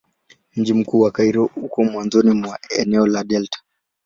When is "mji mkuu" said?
0.55-0.99